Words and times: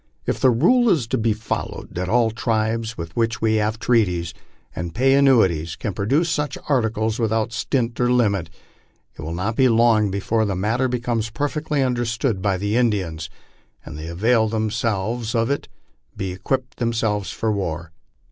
If 0.25 0.39
the 0.39 0.49
rule 0.49 0.89
is 0.89 1.05
to 1.09 1.17
be 1.19 1.31
followed 1.31 1.89
that 1.93 2.09
all 2.09 2.31
tribes 2.31 2.97
with 2.97 3.15
which 3.15 3.39
we 3.39 3.57
Dave 3.57 3.77
treaties, 3.77 4.33
and 4.75 4.95
pay 4.95 5.13
annuities, 5.13 5.75
can 5.75 5.93
procure 5.93 6.23
such 6.23 6.57
articles 6.67 7.19
without 7.19 7.53
stint 7.53 7.99
or 7.99 8.11
limit, 8.11 8.49
it 9.15 9.21
will 9.21 9.31
not 9.35 9.55
be 9.55 9.69
long 9.69 10.09
before 10.09 10.43
the 10.43 10.55
matter 10.55 10.87
becomes 10.87 11.29
perfectly 11.29 11.83
understood 11.83 12.41
by 12.41 12.57
the 12.57 12.77
Indians, 12.77 13.29
and 13.85 13.95
they 13.95 14.07
avail 14.07 14.47
themselves 14.49 15.35
of 15.35 15.51
it 15.51 15.65
to 15.65 15.69
LIFE 15.69 15.69
ON 15.69 15.77
THE 15.85 16.17
PLAINS. 16.17 16.35
119 16.35 16.35
equip 16.57 16.75
themselves 16.77 17.29
for 17.29 17.51
war. 17.51 17.91